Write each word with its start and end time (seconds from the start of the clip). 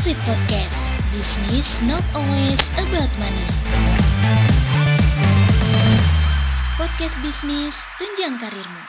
Profit 0.00 0.16
Podcast. 0.24 0.96
Business 1.12 1.84
not 1.84 2.00
always 2.16 2.72
about 2.80 3.12
money. 3.20 3.48
Podcast 6.80 7.20
bisnis 7.20 7.92
tunjang 8.00 8.40
karirmu. 8.40 8.80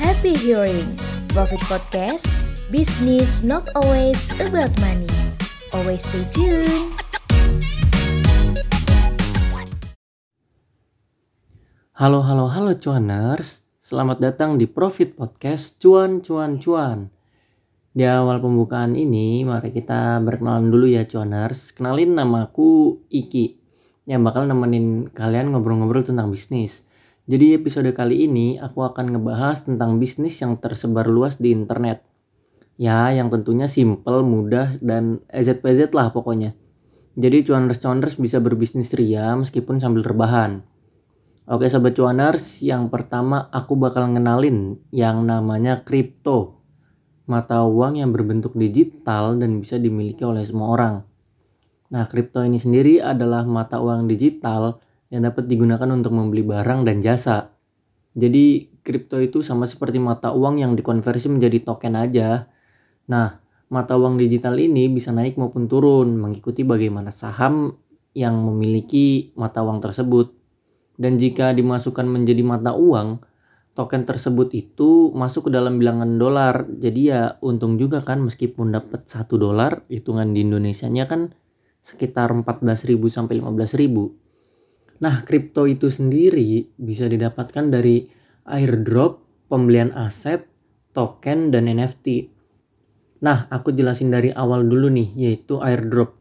Happy 0.00 0.32
hearing. 0.40 0.96
Profit 1.36 1.60
Podcast. 1.68 2.40
Business 2.72 3.44
not 3.44 3.68
always 3.76 4.32
about 4.40 4.72
money. 4.80 5.12
Always 5.76 6.08
stay 6.08 6.24
tuned. 6.32 6.96
Halo, 12.00 12.24
halo, 12.24 12.48
halo 12.48 12.72
cuaners. 12.80 13.65
Selamat 13.86 14.18
datang 14.18 14.58
di 14.58 14.66
Profit 14.66 15.14
Podcast 15.14 15.78
Cuan, 15.78 16.18
Cuan, 16.18 16.58
Cuan. 16.58 17.06
Di 17.94 18.02
awal 18.02 18.42
pembukaan 18.42 18.98
ini, 18.98 19.46
mari 19.46 19.70
kita 19.70 20.18
berkenalan 20.26 20.74
dulu 20.74 20.90
ya 20.90 21.06
cuaners. 21.06 21.70
Kenalin 21.70 22.18
nama 22.18 22.50
aku 22.50 22.98
Iki, 23.06 23.62
yang 24.10 24.26
bakal 24.26 24.50
nemenin 24.50 25.06
kalian 25.14 25.54
ngobrol-ngobrol 25.54 26.02
tentang 26.02 26.34
bisnis. 26.34 26.82
Jadi 27.30 27.54
episode 27.54 27.86
kali 27.94 28.26
ini 28.26 28.58
aku 28.58 28.82
akan 28.82 29.14
ngebahas 29.14 29.62
tentang 29.70 30.02
bisnis 30.02 30.34
yang 30.42 30.58
tersebar 30.58 31.06
luas 31.06 31.38
di 31.38 31.54
internet. 31.54 32.02
Ya, 32.74 33.14
yang 33.14 33.30
tentunya 33.30 33.70
simple, 33.70 34.26
mudah, 34.26 34.82
dan 34.82 35.22
EZPZ 35.30 35.94
lah 35.94 36.10
pokoknya. 36.10 36.58
Jadi 37.14 37.46
cuaners-cuaners 37.46 38.18
bisa 38.18 38.42
berbisnis 38.42 38.90
ria 38.98 39.30
meskipun 39.38 39.78
sambil 39.78 40.02
rebahan. 40.02 40.66
Oke 41.46 41.70
sobat 41.70 41.94
cuaners, 41.94 42.58
yang 42.66 42.90
pertama 42.90 43.46
aku 43.54 43.78
bakal 43.78 44.10
ngenalin 44.10 44.82
yang 44.90 45.22
namanya 45.22 45.86
kripto. 45.86 46.58
Mata 47.30 47.62
uang 47.62 48.02
yang 48.02 48.10
berbentuk 48.10 48.58
digital 48.58 49.38
dan 49.38 49.62
bisa 49.62 49.78
dimiliki 49.78 50.26
oleh 50.26 50.42
semua 50.42 50.74
orang. 50.74 50.94
Nah, 51.94 52.10
kripto 52.10 52.42
ini 52.42 52.58
sendiri 52.58 52.98
adalah 52.98 53.46
mata 53.46 53.78
uang 53.78 54.10
digital 54.10 54.82
yang 55.06 55.22
dapat 55.22 55.46
digunakan 55.46 55.86
untuk 55.86 56.18
membeli 56.18 56.42
barang 56.42 56.82
dan 56.82 56.98
jasa. 56.98 57.54
Jadi, 58.18 58.66
kripto 58.82 59.22
itu 59.22 59.38
sama 59.46 59.70
seperti 59.70 60.02
mata 60.02 60.34
uang 60.34 60.58
yang 60.58 60.74
dikonversi 60.74 61.30
menjadi 61.30 61.62
token 61.62 61.94
aja. 61.94 62.50
Nah, 63.06 63.38
mata 63.70 63.94
uang 63.94 64.18
digital 64.18 64.58
ini 64.58 64.90
bisa 64.90 65.14
naik 65.14 65.38
maupun 65.38 65.70
turun 65.70 66.18
mengikuti 66.18 66.66
bagaimana 66.66 67.14
saham 67.14 67.70
yang 68.18 68.34
memiliki 68.34 69.30
mata 69.38 69.62
uang 69.62 69.78
tersebut. 69.78 70.35
Dan 70.96 71.20
jika 71.20 71.52
dimasukkan 71.52 72.08
menjadi 72.08 72.40
mata 72.40 72.72
uang, 72.72 73.20
token 73.76 74.08
tersebut 74.08 74.56
itu 74.56 75.12
masuk 75.12 75.48
ke 75.48 75.50
dalam 75.52 75.76
bilangan 75.76 76.16
dolar. 76.16 76.64
Jadi 76.64 77.12
ya 77.12 77.36
untung 77.44 77.76
juga 77.76 78.00
kan 78.00 78.24
meskipun 78.24 78.72
dapat 78.72 79.04
satu 79.04 79.36
dolar, 79.36 79.84
hitungan 79.92 80.32
di 80.32 80.42
Indonesia-nya 80.42 81.04
kan 81.04 81.36
sekitar 81.84 82.32
14.000 82.32 82.96
sampai 83.12 83.38
15.000. 83.38 84.26
Nah, 84.96 85.22
kripto 85.28 85.68
itu 85.68 85.92
sendiri 85.92 86.72
bisa 86.80 87.04
didapatkan 87.04 87.68
dari 87.68 88.08
airdrop, 88.48 89.20
pembelian 89.52 89.92
aset, 89.92 90.48
token, 90.96 91.52
dan 91.52 91.68
NFT. 91.68 92.32
Nah, 93.20 93.44
aku 93.52 93.76
jelasin 93.76 94.08
dari 94.08 94.32
awal 94.32 94.64
dulu 94.64 94.88
nih, 94.88 95.12
yaitu 95.14 95.60
airdrop. 95.60 96.16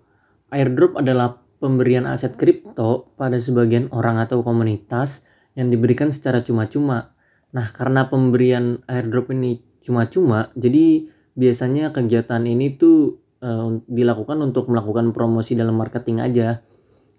Airdrop 0.52 1.00
adalah 1.00 1.40
pemberian 1.58 2.06
aset 2.10 2.36
kripto 2.36 3.12
pada 3.16 3.40
sebagian 3.40 3.90
orang 3.96 4.20
atau 4.22 4.44
komunitas 4.44 5.24
yang 5.56 5.72
diberikan 5.72 6.12
secara 6.12 6.44
cuma-cuma. 6.44 7.16
Nah, 7.56 7.72
karena 7.72 8.12
pemberian 8.12 8.84
airdrop 8.86 9.32
ini 9.32 9.64
cuma-cuma, 9.80 10.52
jadi 10.60 11.08
biasanya 11.36 11.96
kegiatan 11.96 12.44
ini 12.44 12.76
tuh 12.76 13.22
uh, 13.40 13.80
dilakukan 13.88 14.40
untuk 14.44 14.68
melakukan 14.68 15.16
promosi 15.16 15.56
dalam 15.56 15.80
marketing 15.80 16.20
aja 16.20 16.60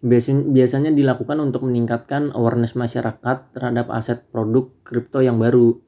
biasanya 0.04 0.92
dilakukan 0.92 1.40
untuk 1.40 1.64
meningkatkan 1.64 2.30
awareness 2.36 2.76
masyarakat 2.76 3.56
terhadap 3.56 3.88
aset 3.88 4.28
produk 4.28 4.68
kripto 4.84 5.24
yang 5.24 5.40
baru. 5.40 5.80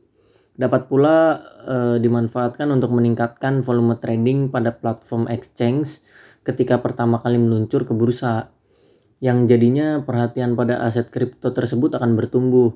Dapat 0.58 0.91
pula 0.91 1.38
e, 1.62 1.76
dimanfaatkan 2.03 2.66
untuk 2.72 2.91
meningkatkan 2.91 3.62
volume 3.62 3.94
trading 4.00 4.50
pada 4.50 4.75
platform 4.75 5.31
exchange 5.31 6.03
ketika 6.47 6.82
pertama 6.82 7.22
kali 7.22 7.38
meluncur 7.41 7.88
ke 7.88 7.94
bursa. 7.94 8.53
Yang 9.19 9.50
jadinya 9.50 10.03
perhatian 10.06 10.54
pada 10.54 10.78
aset 10.82 11.10
kripto 11.10 11.50
tersebut 11.50 11.99
akan 11.99 12.15
bertumbuh. 12.15 12.75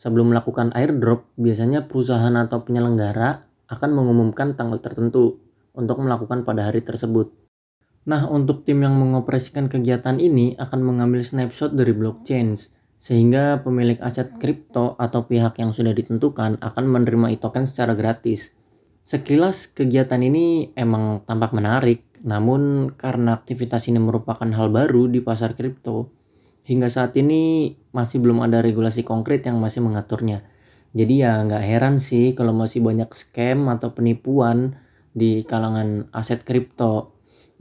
Sebelum 0.00 0.32
melakukan 0.32 0.72
airdrop, 0.72 1.28
biasanya 1.36 1.86
perusahaan 1.86 2.32
atau 2.34 2.64
penyelenggara 2.64 3.44
akan 3.68 3.90
mengumumkan 3.92 4.56
tanggal 4.58 4.80
tertentu 4.80 5.38
untuk 5.72 6.00
melakukan 6.00 6.44
pada 6.44 6.68
hari 6.68 6.80
tersebut. 6.84 7.32
Nah, 8.02 8.26
untuk 8.26 8.66
tim 8.66 8.82
yang 8.82 8.98
mengoperasikan 8.98 9.70
kegiatan 9.70 10.18
ini 10.18 10.58
akan 10.58 10.82
mengambil 10.82 11.22
snapshot 11.22 11.78
dari 11.78 11.94
blockchain, 11.94 12.58
sehingga 12.98 13.62
pemilik 13.62 13.98
aset 14.02 14.42
kripto 14.42 14.98
atau 14.98 15.24
pihak 15.30 15.54
yang 15.62 15.70
sudah 15.70 15.94
ditentukan 15.94 16.58
akan 16.58 16.84
menerima 16.86 17.38
e-token 17.38 17.70
secara 17.70 17.94
gratis. 17.94 18.50
Sekilas 19.02 19.70
kegiatan 19.70 20.18
ini 20.18 20.74
emang 20.74 21.22
tampak 21.26 21.54
menarik, 21.54 22.02
namun 22.22 22.92
karena 22.94 23.36
aktivitas 23.36 23.90
ini 23.90 23.98
merupakan 23.98 24.46
hal 24.46 24.70
baru 24.70 25.10
di 25.10 25.20
pasar 25.22 25.58
kripto, 25.58 26.10
hingga 26.64 26.88
saat 26.88 27.18
ini 27.18 27.74
masih 27.90 28.22
belum 28.22 28.42
ada 28.46 28.62
regulasi 28.62 29.02
konkret 29.02 29.44
yang 29.44 29.58
masih 29.58 29.82
mengaturnya. 29.82 30.46
Jadi 30.94 31.24
ya 31.24 31.42
nggak 31.42 31.64
heran 31.64 31.96
sih 31.98 32.32
kalau 32.36 32.54
masih 32.54 32.84
banyak 32.84 33.10
scam 33.16 33.66
atau 33.68 33.92
penipuan 33.96 34.76
di 35.12 35.44
kalangan 35.44 36.08
aset 36.12 36.44
kripto 36.44 37.12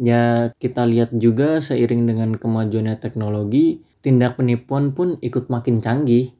Ya 0.01 0.49
kita 0.57 0.89
lihat 0.89 1.13
juga 1.13 1.61
seiring 1.61 2.09
dengan 2.09 2.33
kemajuannya 2.33 2.97
teknologi, 2.97 3.85
tindak 4.01 4.41
penipuan 4.41 4.97
pun 4.97 5.21
ikut 5.21 5.45
makin 5.53 5.77
canggih. 5.77 6.33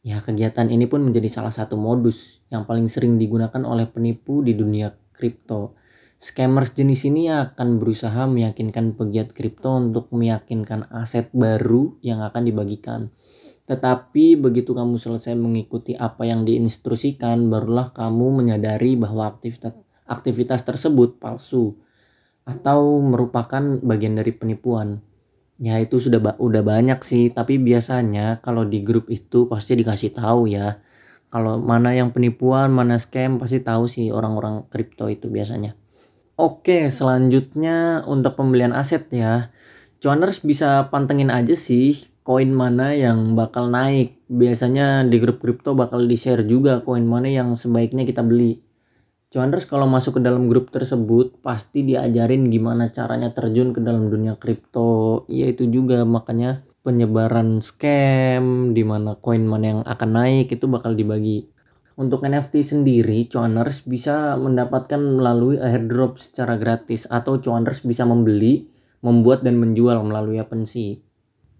Ya 0.00 0.24
kegiatan 0.24 0.72
ini 0.72 0.88
pun 0.88 1.04
menjadi 1.04 1.28
salah 1.28 1.52
satu 1.52 1.76
modus 1.76 2.40
yang 2.48 2.64
paling 2.64 2.88
sering 2.88 3.20
digunakan 3.20 3.60
oleh 3.68 3.84
penipu 3.84 4.40
di 4.40 4.56
dunia 4.56 4.96
kripto. 5.12 5.76
Scammers 6.22 6.70
jenis 6.70 7.02
ini 7.10 7.26
akan 7.34 7.82
berusaha 7.82 8.30
meyakinkan 8.30 8.94
pegiat 8.94 9.34
kripto 9.34 9.74
untuk 9.74 10.06
meyakinkan 10.14 10.86
aset 10.94 11.26
baru 11.34 11.98
yang 11.98 12.22
akan 12.22 12.46
dibagikan. 12.46 13.10
Tetapi 13.66 14.38
begitu 14.38 14.70
kamu 14.70 15.02
selesai 15.02 15.34
mengikuti 15.34 15.98
apa 15.98 16.22
yang 16.22 16.46
diinstruksikan, 16.46 17.50
barulah 17.50 17.90
kamu 17.90 18.38
menyadari 18.38 18.94
bahwa 18.94 19.34
aktivitas 19.34 19.74
aktivitas 20.06 20.62
tersebut 20.62 21.18
palsu 21.18 21.74
atau 22.46 23.02
merupakan 23.02 23.82
bagian 23.82 24.14
dari 24.14 24.30
penipuan. 24.30 25.02
Ya 25.58 25.82
itu 25.82 25.98
sudah 25.98 26.38
udah 26.38 26.62
banyak 26.62 27.02
sih, 27.02 27.34
tapi 27.34 27.58
biasanya 27.58 28.38
kalau 28.46 28.62
di 28.62 28.78
grup 28.86 29.10
itu 29.10 29.50
pasti 29.50 29.74
dikasih 29.74 30.14
tahu 30.14 30.46
ya. 30.46 30.78
Kalau 31.34 31.58
mana 31.58 31.98
yang 31.98 32.14
penipuan, 32.14 32.70
mana 32.70 33.02
scam 33.02 33.42
pasti 33.42 33.58
tahu 33.58 33.90
sih 33.90 34.14
orang-orang 34.14 34.70
kripto 34.70 35.10
itu 35.10 35.26
biasanya. 35.26 35.81
Oke, 36.42 36.90
selanjutnya 36.90 38.02
untuk 38.02 38.34
pembelian 38.34 38.74
aset 38.74 39.06
ya. 39.14 39.54
Cuaners 40.02 40.42
bisa 40.42 40.90
pantengin 40.90 41.30
aja 41.30 41.54
sih 41.54 42.10
koin 42.26 42.50
mana 42.50 42.98
yang 42.98 43.38
bakal 43.38 43.70
naik. 43.70 44.18
Biasanya 44.26 45.06
di 45.06 45.22
grup 45.22 45.38
kripto 45.38 45.78
bakal 45.78 46.10
di-share 46.10 46.42
juga 46.42 46.82
koin 46.82 47.06
mana 47.06 47.30
yang 47.30 47.54
sebaiknya 47.54 48.02
kita 48.02 48.26
beli 48.26 48.58
Cuanders 49.32 49.64
kalau 49.64 49.88
masuk 49.88 50.20
ke 50.20 50.28
dalam 50.28 50.44
grup 50.44 50.68
tersebut 50.68 51.40
pasti 51.40 51.88
diajarin 51.88 52.52
gimana 52.52 52.92
caranya 52.92 53.32
terjun 53.32 53.72
ke 53.72 53.80
dalam 53.80 54.12
dunia 54.12 54.36
kripto. 54.36 55.24
Ya 55.24 55.48
itu 55.48 55.64
juga 55.72 56.04
makanya 56.04 56.68
penyebaran 56.84 57.64
scam 57.64 58.76
di 58.76 58.84
mana 58.84 59.16
koin 59.16 59.48
mana 59.48 59.64
yang 59.64 59.80
akan 59.88 60.10
naik 60.12 60.52
itu 60.52 60.68
bakal 60.68 60.92
dibagi. 60.92 61.48
Untuk 61.92 62.24
NFT 62.24 62.64
sendiri, 62.64 63.28
cuaners 63.28 63.84
bisa 63.84 64.32
mendapatkan 64.40 64.96
melalui 64.96 65.60
airdrop 65.60 66.16
secara 66.16 66.56
gratis 66.56 67.04
atau 67.04 67.36
cuaners 67.36 67.84
bisa 67.84 68.08
membeli, 68.08 68.72
membuat 69.04 69.44
dan 69.44 69.60
menjual 69.60 70.00
melalui 70.00 70.40
OpenSea. 70.40 70.96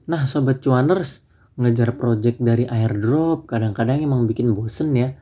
Nah, 0.09 0.25
sobat 0.25 0.65
cuaners, 0.65 1.21
ngejar 1.61 2.01
project 2.01 2.41
dari 2.41 2.65
airdrop 2.65 3.45
kadang-kadang 3.45 4.01
emang 4.01 4.25
bikin 4.25 4.57
bosen 4.57 4.97
ya. 4.97 5.13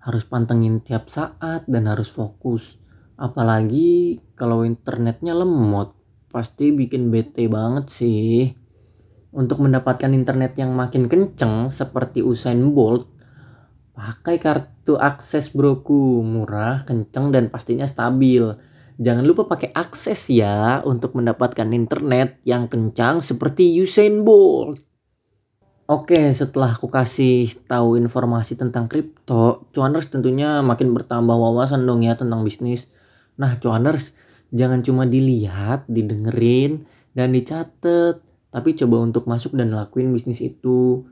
Harus 0.00 0.28
pantengin 0.28 0.84
tiap 0.84 1.08
saat 1.08 1.64
dan 1.64 1.88
harus 1.88 2.12
fokus. 2.12 2.76
Apalagi 3.16 4.20
kalau 4.36 4.64
internetnya 4.64 5.32
lemot 5.36 5.96
pasti 6.28 6.72
bikin 6.72 7.08
bete 7.08 7.48
banget 7.48 7.88
sih. 7.88 8.52
Untuk 9.30 9.62
mendapatkan 9.62 10.10
internet 10.12 10.56
yang 10.60 10.76
makin 10.76 11.08
kenceng 11.08 11.72
seperti 11.72 12.20
Usain 12.20 12.60
Bolt 12.72 13.19
pakai 14.00 14.40
kartu 14.40 14.96
akses 14.96 15.52
broku 15.52 16.24
murah 16.24 16.88
kenceng 16.88 17.28
dan 17.28 17.52
pastinya 17.52 17.84
stabil 17.84 18.56
jangan 18.96 19.28
lupa 19.28 19.44
pakai 19.44 19.76
akses 19.76 20.32
ya 20.32 20.80
untuk 20.88 21.12
mendapatkan 21.12 21.68
internet 21.68 22.40
yang 22.48 22.64
kencang 22.64 23.20
seperti 23.20 23.76
Usain 23.76 24.24
Bolt 24.24 24.80
Oke, 25.90 26.30
setelah 26.30 26.78
aku 26.78 26.86
kasih 26.86 27.50
tahu 27.66 27.98
informasi 27.98 28.54
tentang 28.54 28.86
kripto, 28.86 29.66
cuaners 29.74 30.06
tentunya 30.06 30.62
makin 30.62 30.94
bertambah 30.94 31.34
wawasan 31.34 31.82
dong 31.82 32.06
ya 32.06 32.14
tentang 32.14 32.46
bisnis. 32.46 32.86
Nah, 33.34 33.58
cuaners 33.58 34.14
jangan 34.54 34.86
cuma 34.86 35.02
dilihat, 35.02 35.90
didengerin, 35.90 36.86
dan 37.10 37.34
dicatat, 37.34 38.22
tapi 38.54 38.78
coba 38.78 39.02
untuk 39.02 39.26
masuk 39.26 39.58
dan 39.58 39.74
lakuin 39.74 40.14
bisnis 40.14 40.38
itu. 40.38 41.10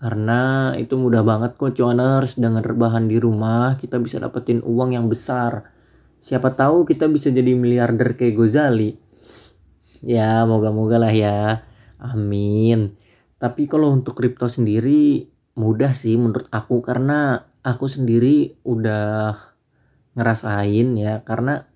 Karena 0.00 0.72
itu 0.80 0.96
mudah 0.96 1.20
banget 1.20 1.60
kok 1.60 1.76
cuaners 1.76 2.40
dengan 2.40 2.64
rebahan 2.64 3.04
di 3.04 3.20
rumah 3.20 3.76
kita 3.76 4.00
bisa 4.00 4.16
dapetin 4.16 4.64
uang 4.64 4.96
yang 4.96 5.12
besar. 5.12 5.76
Siapa 6.24 6.56
tahu 6.56 6.88
kita 6.88 7.04
bisa 7.12 7.28
jadi 7.28 7.52
miliarder 7.52 8.16
kayak 8.16 8.32
Gozali. 8.32 8.96
Ya, 10.00 10.48
moga-moga 10.48 10.96
lah 10.96 11.12
ya. 11.12 11.68
Amin. 12.00 12.96
Tapi 13.36 13.68
kalau 13.68 13.92
untuk 13.92 14.16
kripto 14.16 14.48
sendiri 14.48 15.28
mudah 15.52 15.92
sih 15.92 16.16
menurut 16.16 16.48
aku 16.48 16.80
karena 16.80 17.44
aku 17.60 17.84
sendiri 17.84 18.56
udah 18.64 19.36
ngerasain 20.16 20.96
ya 20.96 21.20
karena 21.28 21.68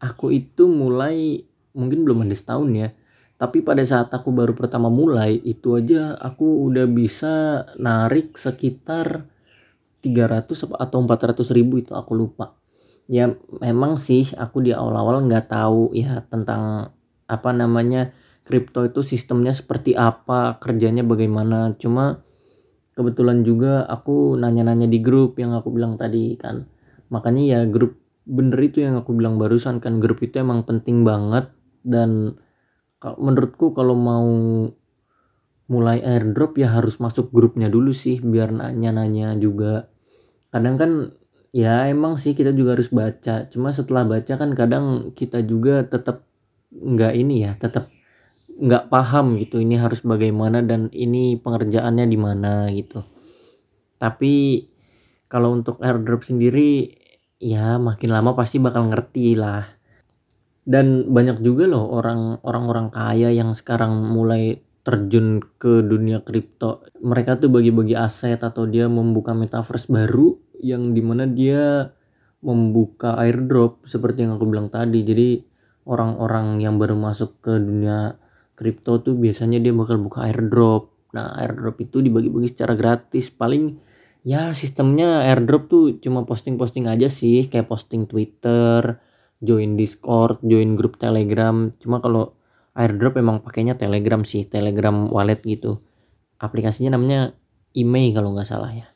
aku 0.00 0.32
itu 0.32 0.64
mulai 0.64 1.44
mungkin 1.76 2.08
belum 2.08 2.24
ada 2.24 2.36
setahun 2.36 2.70
ya 2.72 2.88
tapi 3.38 3.62
pada 3.62 3.80
saat 3.86 4.10
aku 4.10 4.34
baru 4.34 4.52
pertama 4.52 4.90
mulai 4.90 5.38
itu 5.46 5.78
aja 5.78 6.18
aku 6.18 6.68
udah 6.68 6.86
bisa 6.90 7.64
narik 7.78 8.34
sekitar 8.34 9.30
300 10.02 10.74
atau 10.74 10.98
400 10.98 11.56
ribu 11.56 11.78
itu 11.78 11.94
aku 11.94 12.18
lupa 12.18 12.58
ya 13.06 13.30
memang 13.62 13.96
sih 13.96 14.34
aku 14.34 14.66
di 14.66 14.74
awal-awal 14.74 15.24
nggak 15.24 15.48
tahu 15.48 15.94
ya 15.94 16.26
tentang 16.28 16.92
apa 17.30 17.50
namanya 17.54 18.10
kripto 18.48 18.88
itu 18.88 19.04
sistemnya 19.04 19.52
seperti 19.52 19.92
apa, 19.92 20.56
kerjanya 20.56 21.04
bagaimana. 21.04 21.76
Cuma 21.76 22.24
kebetulan 22.96 23.44
juga 23.44 23.84
aku 23.84 24.40
nanya-nanya 24.40 24.88
di 24.88 25.04
grup 25.04 25.36
yang 25.36 25.52
aku 25.52 25.68
bilang 25.68 26.00
tadi 26.00 26.40
kan. 26.40 26.64
Makanya 27.12 27.42
ya 27.44 27.60
grup 27.68 28.00
bener 28.24 28.56
itu 28.64 28.80
yang 28.80 28.96
aku 28.96 29.12
bilang 29.12 29.36
barusan 29.36 29.84
kan 29.84 30.00
grup 30.00 30.24
itu 30.24 30.40
emang 30.40 30.64
penting 30.64 31.04
banget 31.04 31.52
dan 31.84 32.40
menurutku 33.02 33.74
kalau 33.74 33.94
mau 33.94 34.28
mulai 35.68 36.00
airdrop 36.00 36.56
ya 36.56 36.72
harus 36.72 36.96
masuk 36.98 37.28
grupnya 37.30 37.68
dulu 37.68 37.92
sih 37.92 38.18
biar 38.24 38.50
nanya-nanya 38.50 39.36
juga. 39.36 39.92
Kadang 40.48 40.80
kan 40.80 40.90
ya 41.52 41.86
emang 41.86 42.16
sih 42.16 42.32
kita 42.32 42.50
juga 42.56 42.74
harus 42.74 42.88
baca. 42.90 43.46
Cuma 43.52 43.70
setelah 43.70 44.08
baca 44.08 44.34
kan 44.34 44.50
kadang 44.56 45.12
kita 45.12 45.44
juga 45.44 45.84
tetap 45.84 46.24
nggak 46.72 47.12
ini 47.16 47.44
ya, 47.44 47.52
tetap 47.60 47.92
nggak 48.58 48.90
paham 48.90 49.38
gitu 49.38 49.62
ini 49.62 49.78
harus 49.78 50.02
bagaimana 50.02 50.66
dan 50.66 50.90
ini 50.90 51.38
pengerjaannya 51.38 52.10
di 52.10 52.18
mana 52.18 52.66
gitu 52.74 53.06
tapi 54.02 54.66
kalau 55.30 55.54
untuk 55.54 55.78
airdrop 55.78 56.26
sendiri 56.26 56.90
ya 57.38 57.78
makin 57.78 58.10
lama 58.10 58.34
pasti 58.34 58.58
bakal 58.58 58.90
ngerti 58.90 59.38
lah 59.38 59.77
dan 60.68 61.08
banyak 61.08 61.40
juga 61.40 61.64
loh 61.64 61.88
orang 61.96 62.44
orang-orang 62.44 62.92
kaya 62.92 63.32
yang 63.32 63.56
sekarang 63.56 64.04
mulai 64.12 64.60
terjun 64.84 65.40
ke 65.56 65.80
dunia 65.80 66.20
kripto. 66.20 66.84
Mereka 67.00 67.40
tuh 67.40 67.48
bagi-bagi 67.48 67.96
aset 67.96 68.44
atau 68.44 68.68
dia 68.68 68.84
membuka 68.84 69.32
metaverse 69.32 69.88
baru 69.88 70.36
yang 70.60 70.92
di 70.92 71.00
mana 71.00 71.24
dia 71.24 71.88
membuka 72.44 73.16
airdrop 73.16 73.88
seperti 73.88 74.28
yang 74.28 74.36
aku 74.36 74.44
bilang 74.44 74.68
tadi. 74.68 75.00
Jadi 75.08 75.40
orang-orang 75.88 76.60
yang 76.60 76.76
baru 76.76 77.00
masuk 77.00 77.40
ke 77.40 77.56
dunia 77.56 78.20
kripto 78.52 79.00
tuh 79.00 79.16
biasanya 79.16 79.64
dia 79.64 79.72
bakal 79.72 79.96
buka 79.96 80.28
airdrop 80.28 80.92
nah 81.08 81.32
airdrop 81.40 81.80
itu 81.80 82.04
dibagi-bagi 82.04 82.52
secara 82.52 82.76
gratis. 82.76 83.32
Paling 83.32 83.80
ya 84.20 84.52
sistemnya 84.52 85.24
airdrop 85.24 85.72
tuh 85.72 85.96
cuma 86.04 86.28
posting-posting 86.28 86.84
aja 86.84 87.08
sih 87.08 87.48
kayak 87.48 87.72
posting 87.72 88.04
Twitter 88.04 89.00
join 89.38 89.78
Discord 89.78 90.42
join 90.42 90.74
grup 90.74 90.98
Telegram. 90.98 91.70
Cuma 91.78 92.02
kalau 92.02 92.34
airdrop 92.78 93.18
emang 93.18 93.42
pakainya 93.42 93.74
Telegram 93.74 94.22
sih 94.22 94.46
Telegram 94.46 95.10
wallet 95.10 95.42
gitu. 95.42 95.82
Aplikasinya 96.38 96.94
namanya 96.94 97.34
email 97.74 98.14
kalau 98.14 98.34
nggak 98.34 98.48
salah 98.48 98.70
ya. 98.70 98.86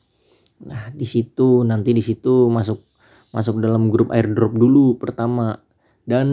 Nah 0.63 0.91
di 0.95 1.03
situ 1.03 1.67
nanti 1.67 1.91
di 1.91 2.03
situ 2.03 2.47
masuk 2.47 2.83
masuk 3.35 3.59
dalam 3.59 3.91
grup 3.91 4.11
airdrop 4.15 4.55
dulu 4.55 4.95
pertama. 4.99 5.59
Dan 6.03 6.27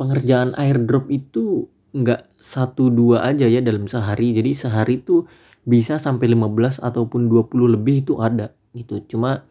pengerjaan 0.00 0.56
airdrop 0.56 1.12
itu 1.12 1.68
nggak 1.92 2.28
satu 2.40 2.88
dua 2.92 3.24
aja 3.24 3.48
ya 3.48 3.60
dalam 3.60 3.88
sehari. 3.88 4.32
Jadi 4.36 4.50
sehari 4.52 5.00
tuh 5.00 5.28
bisa 5.68 6.00
sampai 6.00 6.32
15 6.32 6.80
ataupun 6.80 7.28
20 7.28 7.76
lebih 7.76 8.08
itu 8.08 8.16
ada 8.20 8.56
gitu. 8.72 9.04
Cuma 9.04 9.44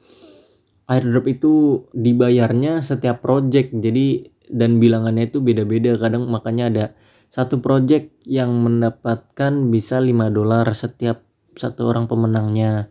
airdrop 0.88 1.26
itu 1.28 1.54
dibayarnya 1.92 2.80
setiap 2.80 3.22
project. 3.22 3.76
Jadi 3.76 4.32
dan 4.48 4.80
bilangannya 4.80 5.28
itu 5.28 5.44
beda-beda. 5.44 6.00
Kadang 6.00 6.32
makanya 6.32 6.66
ada 6.72 6.86
satu 7.28 7.60
project 7.60 8.16
yang 8.24 8.56
mendapatkan 8.64 9.54
bisa 9.68 10.00
5 10.00 10.32
dolar 10.32 10.66
setiap 10.72 11.28
satu 11.60 11.92
orang 11.92 12.08
pemenangnya. 12.08 12.88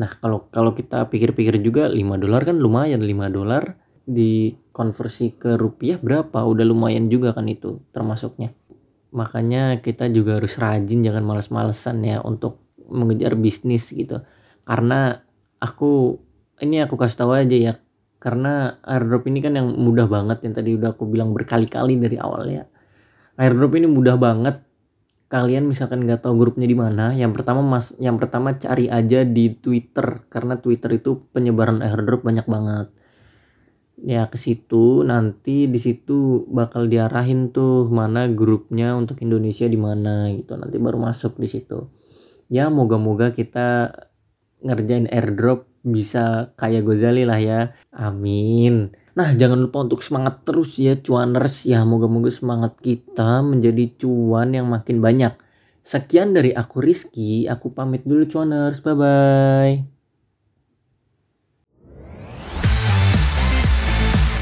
Nah 0.00 0.10
kalau 0.16 0.48
kalau 0.48 0.72
kita 0.72 1.12
pikir-pikir 1.12 1.60
juga 1.60 1.92
5 1.92 2.16
dolar 2.16 2.42
kan 2.48 2.56
lumayan. 2.56 3.04
5 3.04 3.28
dolar 3.28 3.76
dikonversi 4.08 5.36
ke 5.36 5.60
rupiah 5.60 6.00
berapa? 6.00 6.48
Udah 6.48 6.64
lumayan 6.64 7.12
juga 7.12 7.36
kan 7.36 7.44
itu 7.52 7.84
termasuknya. 7.92 8.56
Makanya 9.12 9.84
kita 9.84 10.08
juga 10.08 10.40
harus 10.40 10.56
rajin 10.56 11.04
jangan 11.04 11.24
males-malesan 11.24 12.00
ya 12.04 12.24
untuk 12.24 12.64
mengejar 12.88 13.36
bisnis 13.36 13.92
gitu. 13.92 14.22
Karena 14.64 15.20
aku 15.60 16.20
ini 16.62 16.80
aku 16.80 16.96
kasih 16.96 17.18
tahu 17.20 17.32
aja 17.36 17.56
ya 17.56 17.74
karena 18.26 18.80
airdrop 18.82 19.28
ini 19.28 19.44
kan 19.44 19.54
yang 19.54 19.70
mudah 19.76 20.08
banget 20.08 20.42
yang 20.42 20.54
tadi 20.56 20.74
udah 20.74 20.96
aku 20.96 21.04
bilang 21.06 21.36
berkali-kali 21.36 22.00
dari 22.00 22.16
awal 22.16 22.48
ya. 22.48 22.64
Airdrop 23.36 23.76
ini 23.76 23.86
mudah 23.86 24.16
banget. 24.16 24.64
Kalian 25.30 25.66
misalkan 25.66 26.06
nggak 26.06 26.22
tahu 26.22 26.38
grupnya 26.38 26.70
di 26.70 26.78
mana 26.78 27.10
yang 27.14 27.34
pertama 27.34 27.58
mas 27.58 27.94
yang 27.98 28.14
pertama 28.14 28.58
cari 28.58 28.86
aja 28.86 29.26
di 29.26 29.54
Twitter 29.58 30.22
karena 30.30 30.58
Twitter 30.62 31.02
itu 31.02 31.26
penyebaran 31.34 31.82
airdrop 31.82 32.22
banyak 32.26 32.46
banget. 32.50 32.88
Ya 34.00 34.26
ke 34.26 34.38
situ 34.38 35.02
nanti 35.06 35.70
di 35.70 35.78
situ 35.82 36.46
bakal 36.50 36.86
diarahin 36.90 37.50
tuh 37.54 37.90
mana 37.90 38.30
grupnya 38.30 38.94
untuk 38.94 39.20
Indonesia 39.20 39.70
di 39.70 39.76
mana 39.76 40.30
gitu. 40.32 40.58
Nanti 40.58 40.78
baru 40.82 40.98
masuk 40.98 41.36
di 41.38 41.46
situ. 41.50 41.90
Ya 42.46 42.70
moga-moga 42.70 43.34
kita 43.34 43.94
ngerjain 44.62 45.10
airdrop 45.10 45.75
bisa 45.86 46.50
kayak 46.58 46.82
Gozali 46.82 47.22
lah 47.22 47.38
ya. 47.38 47.60
Amin. 47.94 48.90
Nah 49.16 49.32
jangan 49.32 49.56
lupa 49.56 49.86
untuk 49.86 50.02
semangat 50.02 50.42
terus 50.42 50.76
ya 50.76 50.98
cuaners 50.98 51.64
ya. 51.64 51.86
Moga-moga 51.86 52.28
semangat 52.28 52.76
kita 52.82 53.40
menjadi 53.46 53.94
cuan 53.96 54.52
yang 54.52 54.66
makin 54.66 54.98
banyak. 54.98 55.32
Sekian 55.86 56.34
dari 56.34 56.50
aku 56.50 56.82
Rizky. 56.82 57.46
Aku 57.46 57.70
pamit 57.70 58.02
dulu 58.02 58.26
cuaners 58.26 58.82
bye 58.82 58.98
bye 58.98 59.74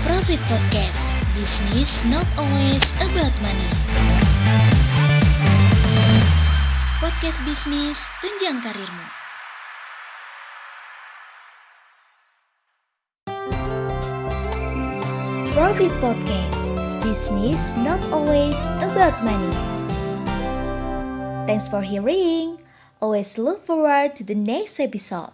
Profit 0.03 0.41
Podcast. 0.49 1.21
Business 1.37 2.09
not 2.09 2.25
always 2.41 2.97
about 3.05 3.35
money. 3.45 3.71
Podcast 7.05 7.45
bisnis 7.45 8.17
tunjang 8.25 8.65
karirmu 8.65 9.24
Profit 15.65 15.97
Podcast. 15.97 16.77
Business 17.01 17.73
not 17.81 17.97
always 18.13 18.69
about 18.85 19.17
money. 19.25 19.49
Thanks 21.49 21.73
for 21.73 21.81
hearing. 21.81 22.61
Always 23.01 23.41
look 23.41 23.65
forward 23.65 24.13
to 24.21 24.29
the 24.29 24.37
next 24.37 24.77
episode 24.77 25.33